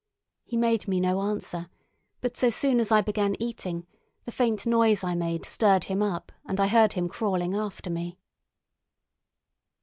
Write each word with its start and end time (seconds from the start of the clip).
He 0.43 0.57
made 0.57 0.87
me 0.87 0.99
no 0.99 1.21
answer, 1.21 1.67
but 2.21 2.35
so 2.35 2.49
soon 2.49 2.79
as 2.79 2.91
I 2.91 3.01
began 3.03 3.35
eating 3.39 3.85
the 4.23 4.31
faint 4.31 4.65
noise 4.65 5.03
I 5.03 5.13
made 5.13 5.45
stirred 5.45 5.83
him 5.83 6.01
up 6.01 6.31
and 6.43 6.59
I 6.59 6.65
heard 6.69 6.93
him 6.93 7.07
crawling 7.07 7.53
after 7.55 7.91
me. 7.91 8.17